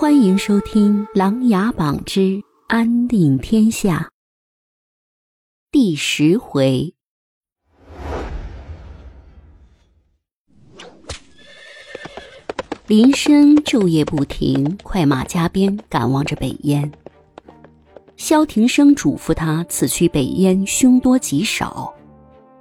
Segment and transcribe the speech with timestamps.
[0.00, 4.08] 欢迎收听《琅琊榜之安定天下》
[5.70, 6.94] 第十回。
[12.86, 16.90] 林深昼夜不停，快马加鞭赶往着北燕。
[18.16, 21.94] 萧庭生嘱咐他此去北燕凶多吉少，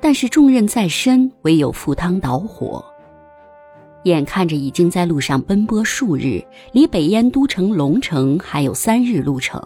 [0.00, 2.84] 但是重任在身，唯有赴汤蹈火。
[4.04, 6.42] 眼看着已经在路上奔波数日，
[6.72, 9.62] 离北燕都城龙城还有三日路程，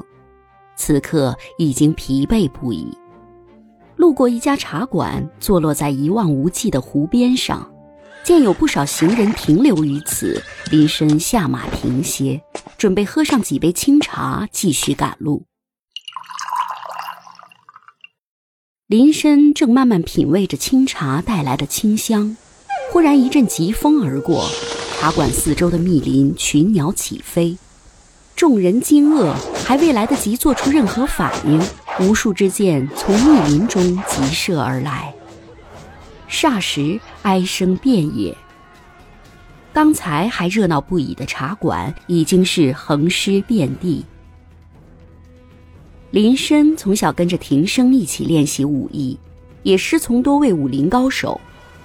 [0.76, 2.96] 此刻已经疲惫不已。
[3.96, 7.72] 路过一家茶馆，坐落在一望无际的湖边上，
[8.24, 12.42] 见有不少行人停留于此，林深下马停歇，
[12.76, 15.44] 准备喝上几杯清茶，继续赶路。
[18.88, 22.36] 林深正慢慢品味着清茶带来的清香。
[22.94, 24.48] 忽然一阵疾风而过，
[25.00, 27.58] 茶馆四周的密林群鸟起飞，
[28.36, 29.34] 众人惊愕，
[29.66, 31.60] 还未来得及做出任何反应，
[31.98, 35.12] 无数支箭从密林中急射而来，
[36.30, 38.32] 霎时哀声遍野。
[39.72, 44.04] 刚才还热闹不已的茶馆，已经是横尸遍地。
[46.12, 49.18] 林深从小跟着庭生一起练习武艺，
[49.64, 51.40] 也师从多位武林高手。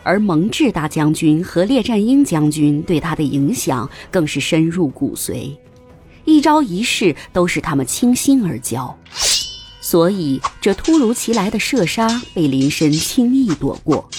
[0.09, 5.55] 而蒙挚大将军和列战英将军对他的影响更是深入骨髓，
[6.25, 8.97] 一招一式都是他们倾心而教，
[9.79, 14.09] 所以这突如其来的射杀被林深轻易躲过，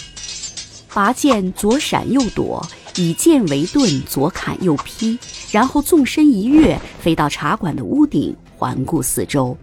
[0.95, 5.19] 拔剑左闪右躲，以剑为盾，左砍右劈，
[5.51, 9.57] 然后纵身一跃，飞到茶馆的屋顶，环顾四周，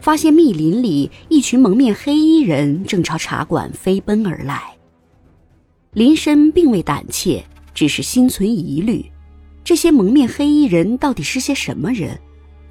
[0.00, 4.70] 发现密林里一群蒙面黑衣人正朝茶馆飞奔而来。
[5.94, 9.04] 林深并未胆怯，只是心存疑虑：
[9.62, 12.18] 这些蒙面黑衣人到底是些什么人？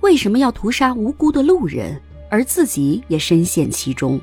[0.02, 4.20] 为什么要屠杀无辜的路人，而自己也深陷其中？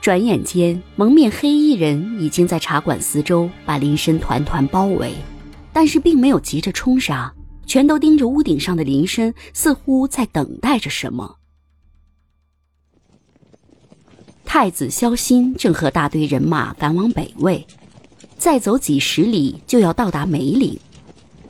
[0.00, 5.14] 转眼间，蒙面黑衣人已经在茶馆四周把林深团团包围，
[5.72, 7.32] 但是并没有急着冲杀，
[7.66, 11.37] 全都盯着屋顶上的林深，似乎在等待着什么。
[14.48, 17.66] 太子萧欣正和大队人马赶往北魏，
[18.38, 20.80] 再走几十里就要到达梅岭。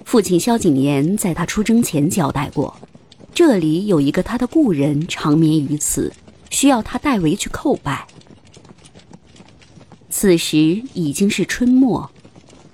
[0.04, 2.76] 父亲萧景琰在他出征前交代过，
[3.32, 6.12] 这里有一个他的故人长眠于此，
[6.50, 8.04] 需要他代为去叩拜。
[10.10, 12.10] 此时已经是春末，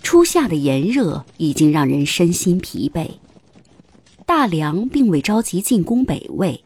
[0.03, 3.11] 初夏的炎热已经让人身心疲惫。
[4.25, 6.64] 大梁并未着急进攻北魏。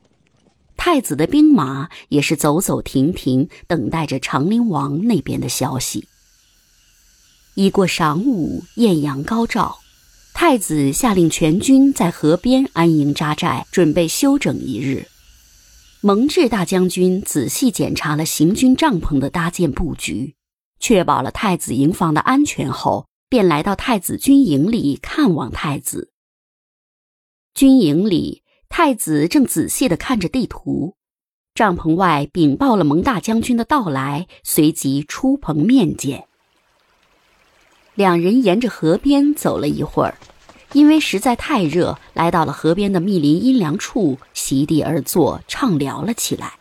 [0.78, 6.06] 太子的兵马也是走走停停，等待着长陵王那边的消息。
[7.56, 9.80] 已过晌午，艳阳高照，
[10.32, 15.08] 太子下令全军在河边安营扎寨，准备休整一日。
[16.00, 20.36] 蒙挚大将军仔细检查了行军帐篷的搭建布局，
[20.78, 26.12] 确保了太子营房的安全后，便来到太子军营里看望太子。
[27.52, 28.44] 军营里。
[28.80, 30.94] 太子正仔细的看着地图，
[31.52, 36.28] 帐篷外禀报了蒙大将军的到来，随即出棚面见。
[37.96, 40.16] 两人沿着河边走了一会儿，
[40.74, 46.52] 因为实在太热，来到了河边的密林阴凉处，席地而坐，畅聊了起来。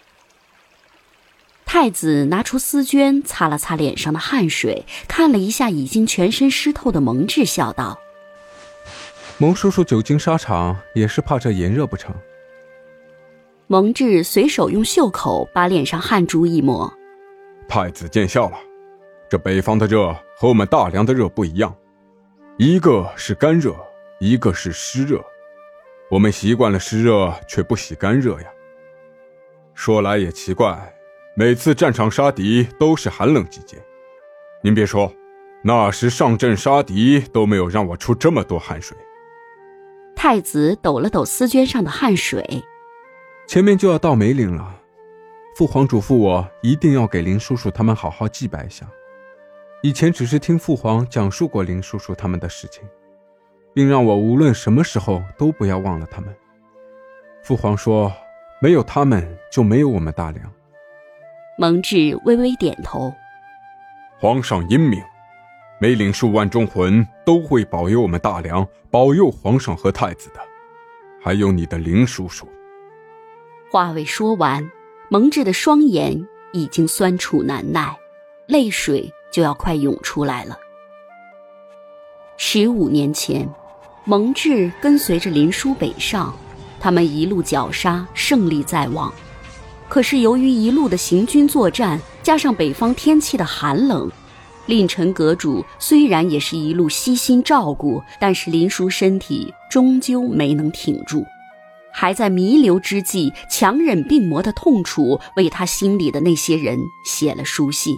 [1.68, 8.00] 太子拿出丝绢擦了擦脸上的汗水，看了一下已经全身湿透的蒙挚，笑道。
[9.40, 12.12] 蒙叔叔久经沙场，也是怕这炎热不成？
[13.68, 16.92] 蒙挚随手用袖口把脸上汗珠一抹。
[17.70, 18.58] 太子见笑了，
[19.30, 21.76] 这北方的热和我们大梁的热不一样，
[22.58, 23.76] 一个是干热，
[24.20, 25.24] 一个是湿热。
[26.10, 28.48] 我们习惯了湿热，却不喜干热呀。
[29.76, 30.96] 说来也奇怪，
[31.36, 33.78] 每次战场杀敌都是寒冷季节，
[34.64, 35.14] 您别说，
[35.64, 38.98] 那时上阵杀敌都没有让我出这么多汗水。
[40.18, 42.64] 太子抖了抖丝绢上的汗水，
[43.48, 44.76] 前面就要到梅岭了。
[45.56, 48.90] 父皇嘱咐我一定要给林叔叔他们好好祭拜一下。
[49.84, 52.84] 以前只是听父皇讲述过林叔叔他们的事情，
[53.76, 56.36] 并让我无论什么时候都不要忘了他们。
[57.44, 58.12] 父皇说，
[58.60, 60.52] 没有他们就没有我们大梁。
[61.60, 63.14] 蒙挚微微点头。
[64.20, 65.00] 皇上英明。
[65.80, 70.40] 梅岭数万忠魂都会保佑我们大梁，保佑皇上和太子的，
[71.22, 72.48] 还有你的林叔叔。
[73.70, 74.68] 话未说完，
[75.08, 77.96] 蒙挚的双眼已经酸楚难耐，
[78.48, 80.58] 泪水就要快涌出来了。
[82.38, 83.48] 十五年前，
[84.04, 86.36] 蒙挚跟随着林叔北上，
[86.80, 89.14] 他们一路绞杀，胜利在望。
[89.88, 94.12] 可是由于一路的行军作战，加上北方天气的寒冷，
[94.68, 101.26] 令臣阁主虽然也是一路悉心照顾，但是林叔身体终究没能挺住，
[101.92, 107.98] 还在弥留之际强忍病魔的痛楚，为他心里的那些人写了书信，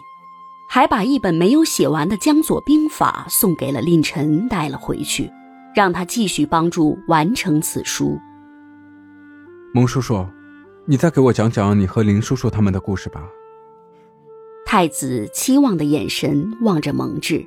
[0.70, 5.30] 还把一本没有写完的江左兵法送给了令臣带了回去。
[5.76, 8.20] 让他继续帮助完成此书。
[9.72, 10.26] 蒙叔叔，
[10.86, 13.22] 你再给我讲讲你和林叔叔他们的故事吧。
[14.72, 17.44] 太子期望的眼神望着蒙挚，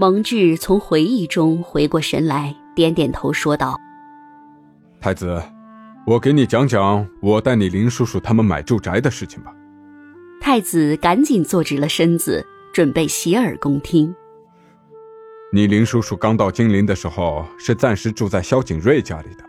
[0.00, 3.76] 蒙挚从回忆中回过神来，点点头说道
[5.00, 5.40] ：“太子，
[6.04, 9.54] 我给你讲讲我带你林叔叔他们买住宅的事情吧。”
[10.42, 12.44] 太子赶紧坐直了身子，
[12.74, 14.12] 准备洗耳恭听。
[15.52, 19.44] 你林叔叔刚到金陵的时候是暂时住在萧景睿家里的，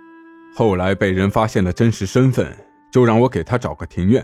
[0.54, 2.56] 后来被人发现了真实身份，
[2.92, 4.24] 就让我给他找个庭院，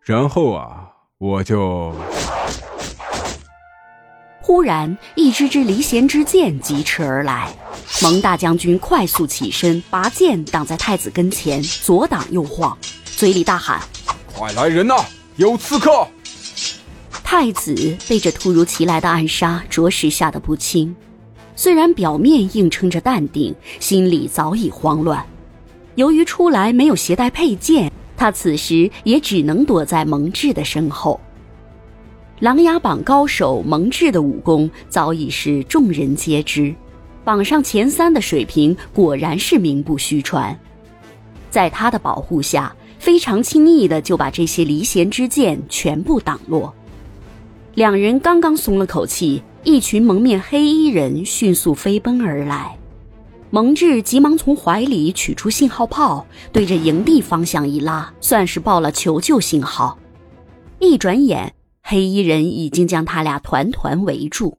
[0.00, 0.88] 然后啊，
[1.20, 1.92] 我就……
[4.40, 7.52] 忽然，一支支离弦之箭疾驰而来，
[8.00, 13.80] 蒙大将军快速起身，拔剑挡在太子跟前，左挡右晃，嘴里大喊
[14.32, 14.94] ：“快来人呐，
[15.34, 16.06] 有刺客！”
[17.24, 20.94] 太子被这突如其来的暗杀着实吓得不轻，
[21.56, 25.26] 虽然表面硬撑着淡定，心里早已慌乱。
[25.96, 31.18] 由于出来没有携带佩剑，他此时也只能躲在蒙挚的身后。
[32.40, 36.74] 琅琊榜高手蒙挚的武功早已是众人皆知，
[37.24, 40.58] 榜上前三的水平果然是名不虚传。
[41.50, 46.74] 在他的保护下，非常轻易的就把这些离弦之箭全部挡落。
[47.74, 52.77] 两人刚刚松了口气，一群蒙面黑衣人迅速飞奔而来。
[53.50, 59.98] 蒙挚急忙从怀里取出信号炮，对着营地方向一拉，算是报了求救信号。
[60.80, 64.58] 一转眼，黑衣人已经将他俩团团围住。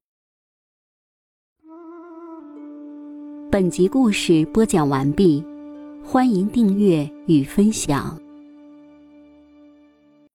[3.52, 5.44] 本集故事播讲完毕，
[6.04, 8.20] 欢迎订阅与分享。